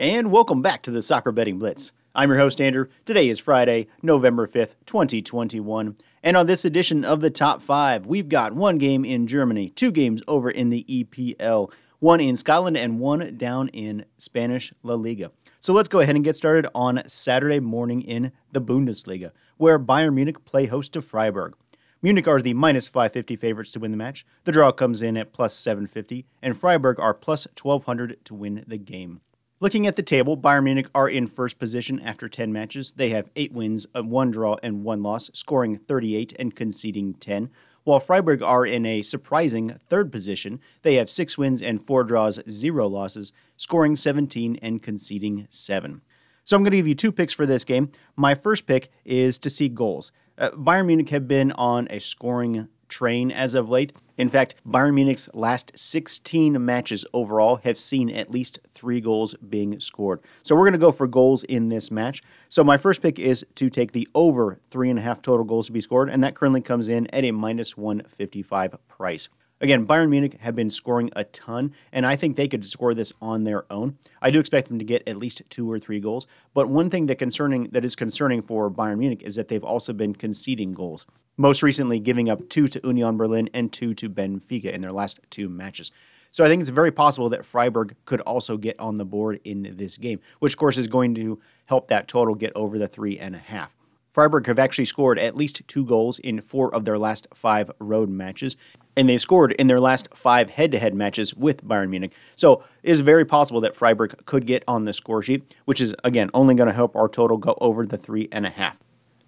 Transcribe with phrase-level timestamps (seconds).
[0.00, 1.90] And welcome back to the Soccer Betting Blitz.
[2.14, 2.86] I'm your host, Andrew.
[3.04, 5.96] Today is Friday, November 5th, 2021.
[6.22, 9.90] And on this edition of the Top 5, we've got one game in Germany, two
[9.90, 15.32] games over in the EPL, one in Scotland, and one down in Spanish La Liga.
[15.58, 20.14] So let's go ahead and get started on Saturday morning in the Bundesliga, where Bayern
[20.14, 21.54] Munich play host to Freiburg.
[22.02, 24.24] Munich are the minus 550 favorites to win the match.
[24.44, 28.78] The draw comes in at plus 750, and Freiburg are plus 1200 to win the
[28.78, 29.22] game.
[29.60, 32.92] Looking at the table, Bayern Munich are in first position after 10 matches.
[32.92, 37.50] They have 8 wins, one draw, and 1 loss, scoring 38 and conceding 10.
[37.82, 42.40] While Freiburg are in a surprising third position, they have 6 wins and 4 draws,
[42.48, 46.02] 0 losses, scoring 17 and conceding 7.
[46.44, 47.88] So I'm going to give you two picks for this game.
[48.14, 50.12] My first pick is to see goals.
[50.38, 53.92] Uh, Bayern Munich have been on a scoring train as of late.
[54.16, 59.78] In fact, Bayern Munich's last 16 matches overall have seen at least three goals being
[59.80, 60.20] scored.
[60.42, 62.22] So we're going to go for goals in this match.
[62.48, 65.66] So my first pick is to take the over three and a half total goals
[65.66, 69.28] to be scored, and that currently comes in at a minus 155 price.
[69.60, 73.12] Again, Bayern Munich have been scoring a ton, and I think they could score this
[73.20, 73.98] on their own.
[74.22, 76.28] I do expect them to get at least two or three goals.
[76.54, 79.92] But one thing that concerning that is concerning for Bayern Munich is that they've also
[79.92, 81.06] been conceding goals.
[81.40, 85.20] Most recently, giving up two to Union Berlin and two to Benfica in their last
[85.30, 85.92] two matches.
[86.32, 89.76] So I think it's very possible that Freiburg could also get on the board in
[89.76, 93.20] this game, which of course is going to help that total get over the three
[93.20, 93.72] and a half.
[94.10, 98.08] Freiburg have actually scored at least two goals in four of their last five road
[98.08, 98.56] matches,
[98.96, 102.12] and they've scored in their last five head to head matches with Bayern Munich.
[102.34, 105.94] So it is very possible that Freiburg could get on the score sheet, which is,
[106.02, 108.76] again, only going to help our total go over the three and a half.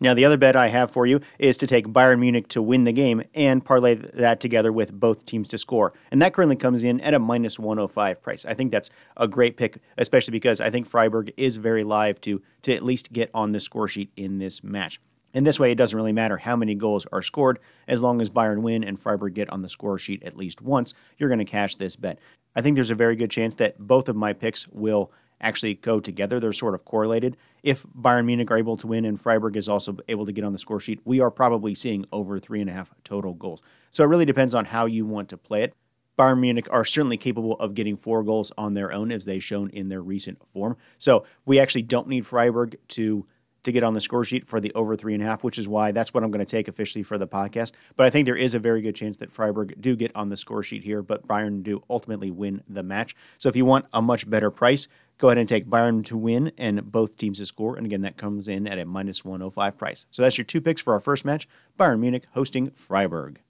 [0.00, 2.84] Now, the other bet I have for you is to take Bayern Munich to win
[2.84, 5.93] the game and parlay that together with both teams to score.
[6.11, 8.47] And that currently comes in at a minus 105 price.
[8.47, 12.41] I think that's a great pick, especially because I think Freiburg is very live to,
[12.62, 15.00] to at least get on the score sheet in this match.
[15.33, 17.61] In this way, it doesn't really matter how many goals are scored.
[17.87, 20.94] As long as Bayern win and Freiburg get on the score sheet at least once,
[21.19, 22.19] you're going to cash this bet.
[22.56, 26.01] I think there's a very good chance that both of my picks will actually go
[26.01, 26.39] together.
[26.39, 27.37] They're sort of correlated.
[27.62, 30.53] If Bayern Munich are able to win and Freiburg is also able to get on
[30.53, 33.62] the score sheet, we are probably seeing over three and a half total goals.
[33.91, 35.75] So it really depends on how you want to play it.
[36.19, 39.71] Bayern Munich are certainly capable of getting four goals on their own, as they've shown
[39.71, 40.77] in their recent form.
[40.99, 43.27] So we actually don't need Freiburg to
[43.62, 45.69] to get on the score sheet for the over three and a half, which is
[45.69, 47.72] why that's what I'm going to take officially for the podcast.
[47.97, 50.37] But I think there is a very good chance that Freiburg do get on the
[50.37, 53.15] score sheet here, but Bayern do ultimately win the match.
[53.38, 54.88] So if you want a much better price,
[55.19, 57.76] go ahead and take Bayern to win and both teams to score.
[57.76, 60.06] And again, that comes in at a minus 105 price.
[60.10, 63.41] So that's your two picks for our first match Bayern Munich hosting Freiburg.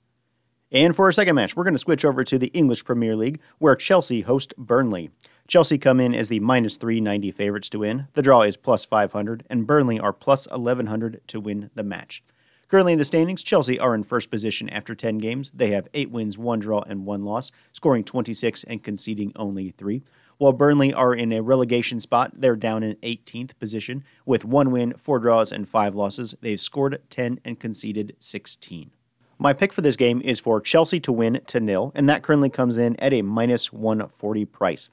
[0.73, 3.41] And for our second match, we're going to switch over to the English Premier League,
[3.59, 5.11] where Chelsea host Burnley.
[5.51, 8.07] Chelsea come in as the minus 390 favorites to win.
[8.13, 12.23] The draw is plus 500, and Burnley are plus 1100 to win the match.
[12.69, 15.51] Currently in the standings, Chelsea are in first position after 10 games.
[15.53, 20.05] They have 8 wins, 1 draw, and 1 loss, scoring 26 and conceding only 3.
[20.39, 24.95] While Burnley are in a relegation spot, they're down in 18th position with 1 win,
[24.97, 26.37] 4 draws, and 5 losses.
[26.41, 28.93] They've scored 10 and conceded 16.
[29.37, 32.51] My pick for this game is for Chelsea to win to nil, and that currently
[32.51, 34.91] comes in at a minus 140 price.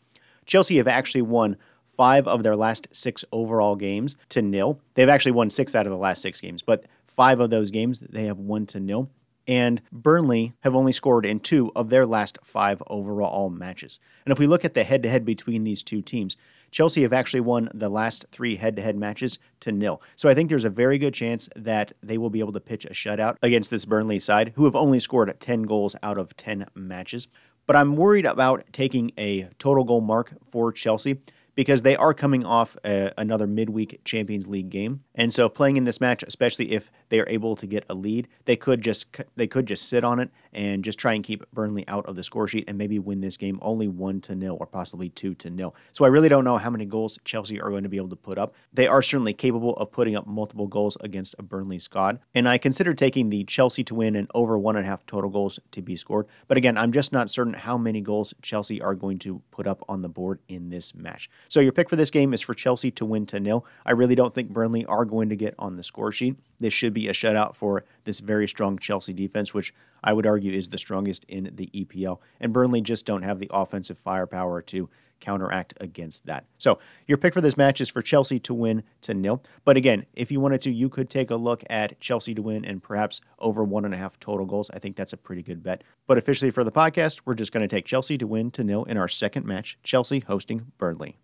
[0.48, 4.80] Chelsea have actually won five of their last six overall games to nil.
[4.96, 8.00] They've actually won six out of the last six games, but five of those games
[8.00, 9.10] they have won to nil.
[9.48, 13.98] And Burnley have only scored in two of their last five overall matches.
[14.26, 16.36] And if we look at the head to head between these two teams,
[16.70, 20.02] Chelsea have actually won the last three head to head matches to nil.
[20.18, 22.84] So I think there's a very good chance that they will be able to pitch
[22.86, 26.66] a shutout against this Burnley side, who have only scored 10 goals out of 10
[26.76, 27.30] matches.
[27.68, 31.20] But I'm worried about taking a total goal mark for Chelsea
[31.54, 35.84] because they are coming off a, another midweek Champions League game, and so playing in
[35.84, 39.48] this match, especially if they are able to get a lead, they could just they
[39.48, 42.48] could just sit on it and just try and keep Burnley out of the score
[42.48, 45.76] sheet and maybe win this game only one to nil or possibly two to nil.
[45.92, 48.16] So I really don't know how many goals Chelsea are going to be able to
[48.16, 48.54] put up.
[48.72, 52.58] They are certainly capable of putting up multiple goals against a Burnley squad, and I
[52.58, 55.82] consider taking the Chelsea to win and over one and a half total goals to
[55.82, 56.28] be scored.
[56.48, 59.84] But again, I'm just not certain how many goals Chelsea are going to put up
[59.90, 61.30] on the board in this match.
[61.50, 63.66] So your pick for this game is for Chelsea to win to nil.
[63.86, 66.36] I really don't think Burnley are going to get on the score sheet.
[66.60, 69.74] This should be a shutout for this very strong Chelsea defense, which
[70.04, 72.20] I would argue is the strongest in the EPL.
[72.40, 74.90] And Burnley just don't have the offensive firepower to
[75.20, 76.46] counteract against that.
[76.58, 79.42] So your pick for this match is for Chelsea to win to nil.
[79.66, 82.66] But again, if you wanted to, you could take a look at Chelsea to win
[82.66, 84.70] and perhaps over one and a half total goals.
[84.74, 85.84] I think that's a pretty good bet.
[86.06, 88.84] But officially for the podcast, we're just going to take Chelsea to win to nil
[88.86, 91.18] in our second match, Chelsea hosting Burnley.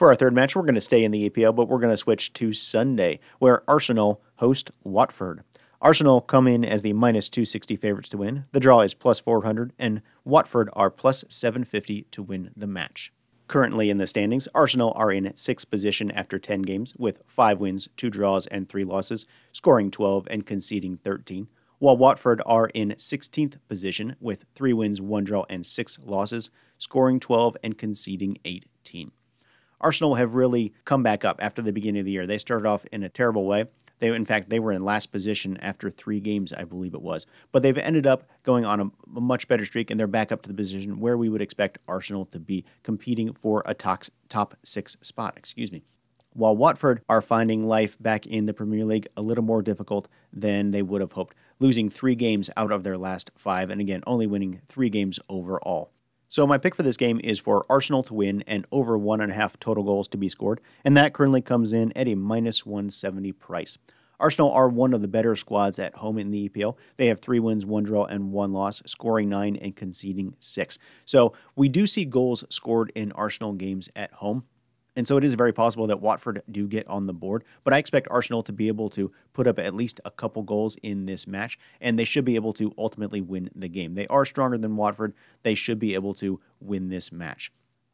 [0.00, 1.96] For our third match, we're going to stay in the EPL, but we're going to
[1.98, 5.44] switch to Sunday, where Arsenal host Watford.
[5.82, 8.46] Arsenal come in as the minus 260 favorites to win.
[8.52, 13.12] The draw is plus 400, and Watford are plus 750 to win the match.
[13.46, 17.90] Currently in the standings, Arsenal are in sixth position after 10 games, with five wins,
[17.98, 21.46] two draws, and three losses, scoring 12 and conceding 13,
[21.78, 26.48] while Watford are in 16th position with three wins, one draw, and six losses,
[26.78, 29.12] scoring 12 and conceding 18.
[29.80, 32.26] Arsenal have really come back up after the beginning of the year.
[32.26, 33.66] They started off in a terrible way.
[34.00, 37.26] They, in fact, they were in last position after three games, I believe it was.
[37.52, 38.84] But they've ended up going on a,
[39.16, 41.78] a much better streak, and they're back up to the position where we would expect
[41.86, 45.34] Arsenal to be competing for a top, top six spot.
[45.36, 45.82] Excuse me.
[46.32, 50.70] While Watford are finding life back in the Premier League a little more difficult than
[50.70, 54.26] they would have hoped, losing three games out of their last five, and again, only
[54.26, 55.90] winning three games overall.
[56.30, 59.32] So my pick for this game is for Arsenal to win and over one and
[59.32, 62.64] a half total goals to be scored, and that currently comes in at a minus
[62.64, 63.78] 170 price.
[64.20, 66.76] Arsenal are one of the better squads at home in the EPL.
[66.98, 70.78] They have three wins, one draw, and one loss, scoring nine and conceding six.
[71.04, 74.44] So we do see goals scored in Arsenal games at home.
[74.96, 77.78] And so it is very possible that Watford do get on the board, but I
[77.78, 81.26] expect Arsenal to be able to put up at least a couple goals in this
[81.26, 83.94] match, and they should be able to ultimately win the game.
[83.94, 85.14] They are stronger than Watford.
[85.42, 87.52] They should be able to win this match.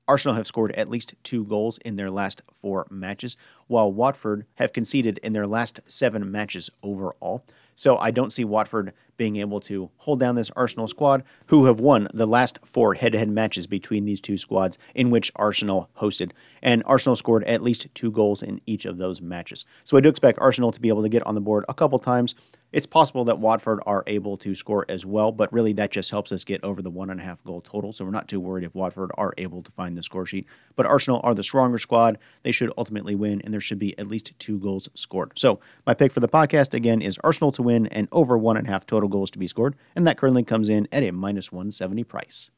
[0.08, 4.72] Arsenal have scored at least two goals in their last four matches, while Watford have
[4.72, 7.44] conceded in their last seven matches overall.
[7.74, 11.80] So I don't see Watford being able to hold down this Arsenal squad, who have
[11.80, 15.90] won the last four head to head matches between these two squads in which Arsenal
[16.00, 16.32] hosted.
[16.62, 19.64] And Arsenal scored at least two goals in each of those matches.
[19.84, 21.98] So I do expect Arsenal to be able to get on the board a couple
[21.98, 22.34] times.
[22.72, 26.32] It's possible that Watford are able to score as well, but really that just helps
[26.32, 27.92] us get over the one and a half goal total.
[27.92, 30.46] So we're not too worried if Watford are able to find the score sheet.
[30.74, 32.18] But Arsenal are the stronger squad.
[32.42, 35.32] They should ultimately win, and there should be at least two goals scored.
[35.36, 38.66] So my pick for the podcast again is Arsenal to win and over one and
[38.66, 41.52] a half total goals to be scored, and that currently comes in at a minus
[41.52, 42.50] 170 price.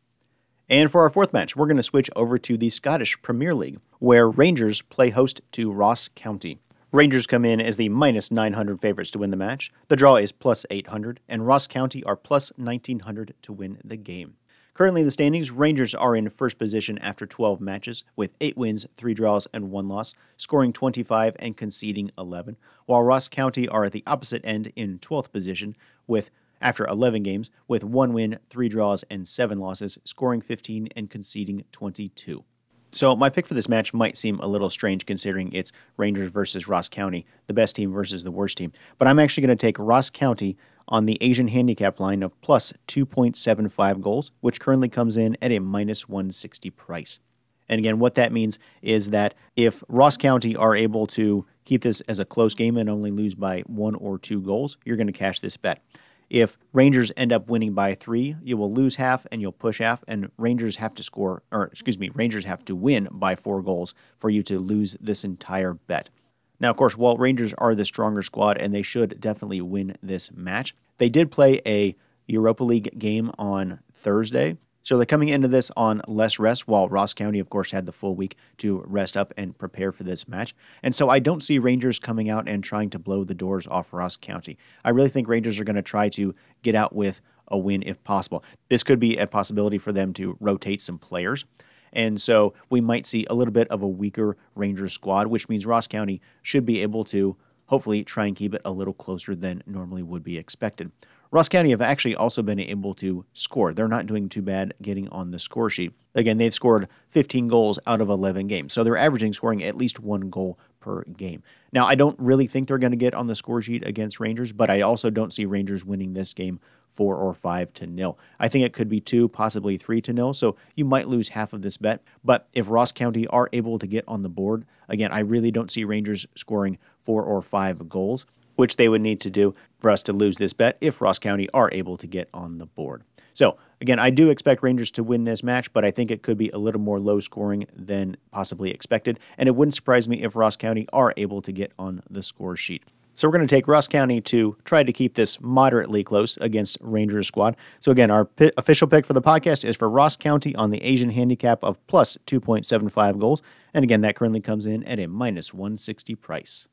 [0.68, 3.80] And for our fourth match, we're going to switch over to the Scottish Premier League,
[3.98, 6.58] where Rangers play host to Ross County.
[6.92, 9.70] Rangers come in as the minus 900 favorites to win the match.
[9.88, 14.36] The draw is plus 800, and Ross County are plus 1900 to win the game.
[14.78, 18.86] Currently in the standings, Rangers are in first position after 12 matches, with 8 wins,
[18.96, 23.90] 3 draws, and 1 loss, scoring 25 and conceding 11, while Ross County are at
[23.90, 25.74] the opposite end in 12th position,
[26.06, 26.30] with
[26.60, 31.64] after 11 games, with 1 win, 3 draws, and 7 losses, scoring 15 and conceding
[31.72, 32.44] 22.
[32.92, 36.68] So my pick for this match might seem a little strange considering it's Rangers versus
[36.68, 38.72] Ross County, the best team versus the worst team.
[38.96, 40.56] But I'm actually going to take Ross County
[40.88, 45.58] on the Asian handicap line of plus 2.75 goals, which currently comes in at a
[45.58, 47.20] minus 160 price.
[47.68, 52.00] And again, what that means is that if Ross County are able to keep this
[52.02, 55.12] as a close game and only lose by one or two goals, you're going to
[55.12, 55.82] cash this bet.
[56.30, 60.04] If Rangers end up winning by three, you will lose half and you'll push half,
[60.06, 63.94] and Rangers have to score, or excuse me, Rangers have to win by four goals
[64.16, 66.10] for you to lose this entire bet.
[66.60, 70.32] Now, of course, while Rangers are the stronger squad and they should definitely win this
[70.32, 71.94] match, they did play a
[72.26, 74.56] Europa League game on Thursday.
[74.82, 77.92] So they're coming into this on less rest, while Ross County, of course, had the
[77.92, 80.54] full week to rest up and prepare for this match.
[80.82, 83.92] And so I don't see Rangers coming out and trying to blow the doors off
[83.92, 84.56] Ross County.
[84.84, 88.02] I really think Rangers are going to try to get out with a win if
[88.02, 88.42] possible.
[88.70, 91.44] This could be a possibility for them to rotate some players.
[91.92, 95.66] And so we might see a little bit of a weaker Rangers squad, which means
[95.66, 99.62] Ross County should be able to hopefully try and keep it a little closer than
[99.66, 100.90] normally would be expected.
[101.30, 103.74] Ross County have actually also been able to score.
[103.74, 105.92] They're not doing too bad getting on the score sheet.
[106.14, 108.72] Again, they've scored 15 goals out of 11 games.
[108.72, 111.42] So they're averaging scoring at least one goal per game.
[111.70, 114.52] Now, I don't really think they're going to get on the score sheet against Rangers,
[114.52, 116.60] but I also don't see Rangers winning this game
[116.98, 118.18] four or five to nil.
[118.40, 120.34] I think it could be two, possibly three to nil.
[120.34, 122.02] So you might lose half of this bet.
[122.24, 125.70] But if Ross County are able to get on the board, again, I really don't
[125.70, 128.26] see Rangers scoring four or five goals,
[128.56, 131.48] which they would need to do for us to lose this bet if Ross County
[131.54, 133.04] are able to get on the board.
[133.32, 136.36] So, again, I do expect Rangers to win this match, but I think it could
[136.36, 139.20] be a little more low scoring than possibly expected.
[139.36, 142.56] And it wouldn't surprise me if Ross County are able to get on the score
[142.56, 142.82] sheet.
[143.18, 146.78] So we're going to take Ross County to try to keep this moderately close against
[146.80, 147.56] Rangers squad.
[147.80, 150.80] So again, our p- official pick for the podcast is for Ross County on the
[150.84, 153.42] Asian handicap of plus 2.75 goals.
[153.74, 156.68] And again, that currently comes in at a minus 160 price.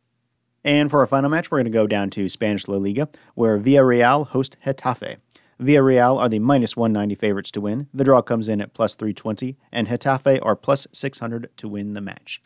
[0.64, 3.58] And for our final match, we're going to go down to Spanish La Liga, where
[3.58, 5.18] Villarreal host Getafe.
[5.60, 7.88] Villarreal are the minus 190 favorites to win.
[7.92, 12.02] The draw comes in at plus 320, and Getafe are plus 600 to win the
[12.02, 12.40] match.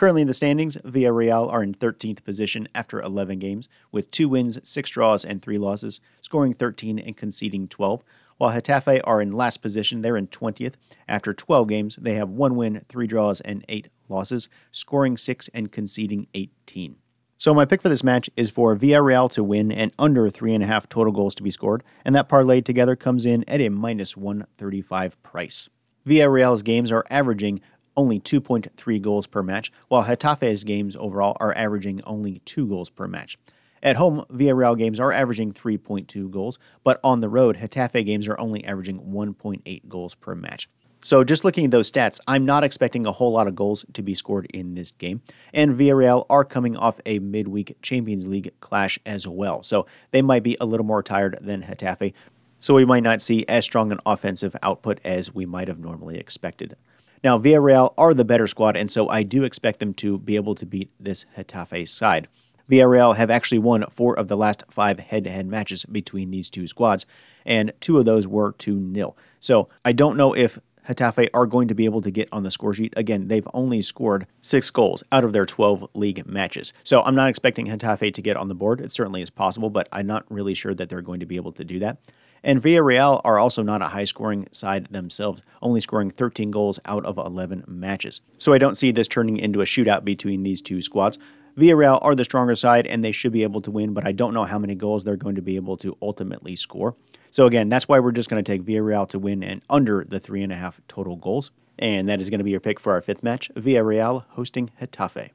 [0.00, 4.58] Currently in the standings, Villarreal are in 13th position after 11 games, with two wins,
[4.66, 8.02] six draws, and three losses, scoring 13 and conceding 12.
[8.38, 10.76] While Getafe are in last position, they're in 20th.
[11.06, 15.70] After 12 games, they have one win, three draws, and eight losses, scoring six and
[15.70, 16.96] conceding 18.
[17.36, 20.64] So my pick for this match is for Villarreal to win and under three and
[20.64, 23.68] a half total goals to be scored, and that parlay together comes in at a
[23.68, 25.68] minus 135 price.
[26.06, 27.60] Villarreal's games are averaging
[28.00, 33.06] only 2.3 goals per match, while Getafe's games overall are averaging only 2 goals per
[33.06, 33.36] match.
[33.82, 38.40] At home, Villarreal games are averaging 3.2 goals, but on the road, Getafe games are
[38.40, 40.68] only averaging 1.8 goals per match.
[41.02, 44.02] So, just looking at those stats, I'm not expecting a whole lot of goals to
[44.02, 45.22] be scored in this game.
[45.54, 49.62] And Villarreal are coming off a midweek Champions League clash as well.
[49.62, 52.12] So, they might be a little more tired than Getafe.
[52.60, 56.18] So, we might not see as strong an offensive output as we might have normally
[56.18, 56.76] expected.
[57.22, 60.54] Now, Villarreal are the better squad, and so I do expect them to be able
[60.54, 62.28] to beat this Getafe side.
[62.70, 66.48] Villarreal have actually won four of the last five head to head matches between these
[66.48, 67.04] two squads,
[67.44, 69.16] and two of those were 2 0.
[69.40, 70.58] So I don't know if
[70.88, 72.92] Getafe are going to be able to get on the score sheet.
[72.96, 76.72] Again, they've only scored six goals out of their 12 league matches.
[76.84, 78.80] So I'm not expecting Getafe to get on the board.
[78.80, 81.52] It certainly is possible, but I'm not really sure that they're going to be able
[81.52, 81.98] to do that.
[82.42, 87.04] And Villarreal are also not a high scoring side themselves, only scoring 13 goals out
[87.04, 88.22] of 11 matches.
[88.38, 91.18] So I don't see this turning into a shootout between these two squads.
[91.56, 94.32] Villarreal are the stronger side and they should be able to win, but I don't
[94.32, 96.94] know how many goals they're going to be able to ultimately score.
[97.30, 100.20] So again, that's why we're just going to take Villarreal to win and under the
[100.20, 101.50] three and a half total goals.
[101.78, 105.30] And that is going to be your pick for our fifth match Villarreal hosting Getafe.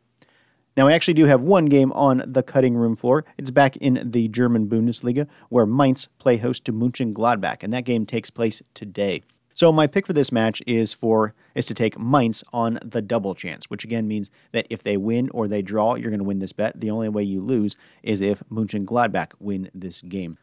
[0.78, 3.24] Now, I actually do have one game on the cutting room floor.
[3.38, 8.06] It's back in the German Bundesliga, where Mainz play host to Mönchengladbach, and that game
[8.06, 9.24] takes place today.
[9.54, 13.36] So my pick for this match is for is to take Mainz on the double
[13.36, 16.40] chance, which again means that if they win or they draw, you're going to win
[16.40, 16.82] this bet.
[16.82, 20.38] The only way you lose is if Mönchengladbach win this game.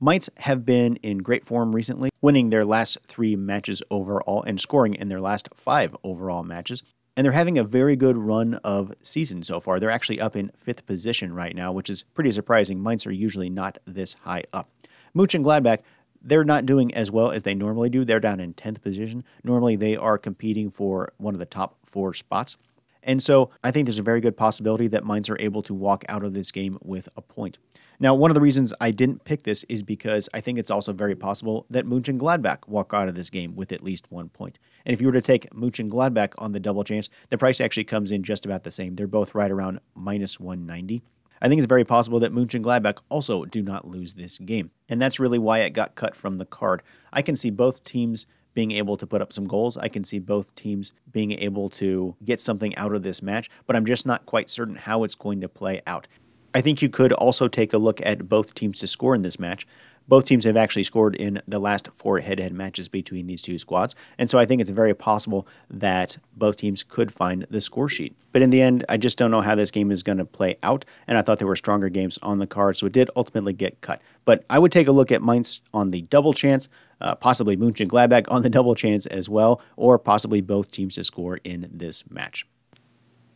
[0.00, 4.94] Mainz have been in great form recently, winning their last three matches overall and scoring
[4.94, 6.82] in their last five overall matches
[7.16, 9.80] and they're having a very good run of season so far.
[9.80, 12.82] They're actually up in fifth position right now, which is pretty surprising.
[12.82, 14.70] Mainz are usually not this high up.
[15.16, 15.80] Mönchengladbach,
[16.20, 18.04] they're not doing as well as they normally do.
[18.04, 19.24] They're down in 10th position.
[19.42, 22.56] Normally, they are competing for one of the top four spots.
[23.02, 26.04] And so I think there's a very good possibility that Mainz are able to walk
[26.08, 27.56] out of this game with a point.
[27.98, 30.92] Now, one of the reasons I didn't pick this is because I think it's also
[30.92, 34.58] very possible that Mönchengladbach walk out of this game with at least one point.
[34.84, 38.10] And if you were to take Mönchengladbach on the double chance, the price actually comes
[38.10, 38.96] in just about the same.
[38.96, 41.02] They're both right around minus 190.
[41.40, 44.70] I think it's very possible that Mönchengladbach also do not lose this game.
[44.88, 46.82] And that's really why it got cut from the card.
[47.12, 49.76] I can see both teams being able to put up some goals.
[49.76, 53.76] I can see both teams being able to get something out of this match, but
[53.76, 56.08] I'm just not quite certain how it's going to play out.
[56.54, 59.38] I think you could also take a look at both teams to score in this
[59.38, 59.66] match.
[60.08, 63.42] Both teams have actually scored in the last four head to head matches between these
[63.42, 63.94] two squads.
[64.18, 68.14] And so I think it's very possible that both teams could find the score sheet.
[68.32, 70.58] But in the end, I just don't know how this game is going to play
[70.62, 70.84] out.
[71.08, 73.80] And I thought there were stronger games on the card, so it did ultimately get
[73.80, 74.00] cut.
[74.24, 76.68] But I would take a look at Mainz on the double chance,
[77.00, 81.40] uh, possibly Mönchengladbach on the double chance as well, or possibly both teams to score
[81.42, 82.46] in this match.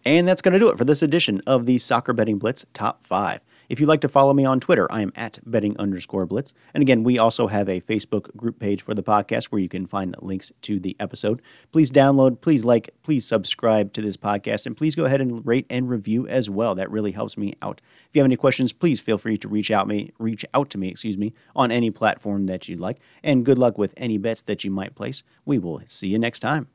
[0.04, 3.04] And that's going to do it for this edition of the Soccer Betting Blitz Top
[3.04, 3.40] 5.
[3.70, 6.52] If you'd like to follow me on Twitter, I am at betting underscore blitz.
[6.74, 9.86] And again, we also have a Facebook group page for the podcast where you can
[9.86, 11.40] find links to the episode.
[11.70, 15.66] Please download, please like, please subscribe to this podcast, and please go ahead and rate
[15.70, 16.74] and review as well.
[16.74, 17.80] That really helps me out.
[18.08, 20.78] If you have any questions, please feel free to reach out me, reach out to
[20.78, 22.98] me, excuse me, on any platform that you'd like.
[23.22, 25.22] And good luck with any bets that you might place.
[25.44, 26.66] We will see you next time.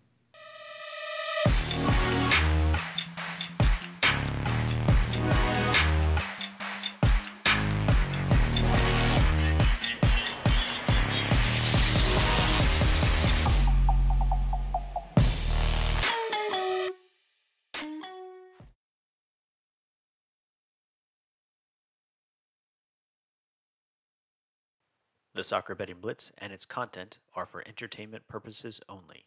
[25.35, 29.25] The Soccer Betting Blitz and its content are for entertainment purposes only.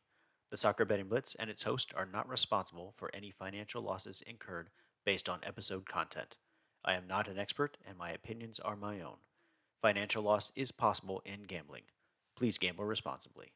[0.49, 4.71] The Soccer Betting Blitz and its host are not responsible for any financial losses incurred
[5.05, 6.38] based on episode content.
[6.83, 9.19] I am not an expert and my opinions are my own.
[9.83, 11.83] Financial loss is possible in gambling.
[12.35, 13.53] Please gamble responsibly.